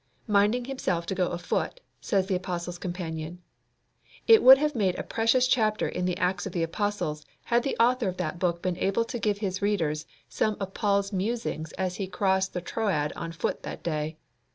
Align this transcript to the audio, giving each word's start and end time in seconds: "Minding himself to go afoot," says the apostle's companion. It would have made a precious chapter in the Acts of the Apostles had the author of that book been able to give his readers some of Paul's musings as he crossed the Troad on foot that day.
"Minding 0.25 0.65
himself 0.65 1.05
to 1.05 1.13
go 1.13 1.27
afoot," 1.27 1.79
says 1.99 2.25
the 2.25 2.33
apostle's 2.33 2.79
companion. 2.79 3.43
It 4.25 4.41
would 4.41 4.57
have 4.57 4.73
made 4.73 4.97
a 4.97 5.03
precious 5.03 5.47
chapter 5.47 5.87
in 5.87 6.05
the 6.05 6.17
Acts 6.17 6.47
of 6.47 6.53
the 6.53 6.63
Apostles 6.63 7.23
had 7.43 7.61
the 7.61 7.77
author 7.79 8.09
of 8.09 8.17
that 8.17 8.39
book 8.39 8.63
been 8.63 8.79
able 8.79 9.05
to 9.05 9.19
give 9.19 9.37
his 9.37 9.61
readers 9.61 10.07
some 10.27 10.57
of 10.59 10.73
Paul's 10.73 11.13
musings 11.13 11.71
as 11.73 11.97
he 11.97 12.07
crossed 12.07 12.53
the 12.53 12.61
Troad 12.61 13.13
on 13.15 13.31
foot 13.31 13.61
that 13.61 13.83
day. 13.83 14.17